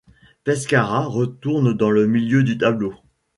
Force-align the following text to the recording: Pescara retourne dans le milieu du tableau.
Pescara 0.43 1.05
retourne 1.05 1.73
dans 1.77 1.91
le 1.91 2.07
milieu 2.07 2.41
du 2.41 2.57
tableau. 2.57 2.95